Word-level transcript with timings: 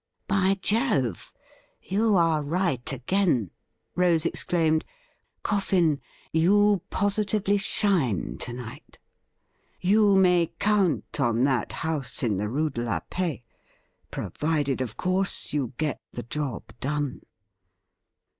'By 0.27 0.55
Jove! 0.63 1.31
you 1.79 2.15
are 2.15 2.41
right 2.41 2.91
again,' 2.91 3.51
Rose 3.95 4.25
exclaimed. 4.25 4.83
* 5.15 5.43
Coffin, 5.43 6.01
you 6.33 6.81
positively 6.89 7.57
shine 7.57 8.39
to 8.39 8.51
night. 8.51 8.97
You 9.79 10.15
may 10.15 10.55
count 10.57 11.19
on 11.19 11.43
that 11.43 11.71
house 11.85 12.23
in 12.23 12.37
the 12.37 12.49
Rue 12.49 12.71
de 12.71 12.81
la 12.81 13.01
Paix, 13.11 13.43
provided, 14.09 14.81
of 14.81 14.97
course, 14.97 15.53
you 15.53 15.73
get 15.77 16.01
the 16.11 16.23
job 16.23 16.63
done.' 16.79 17.21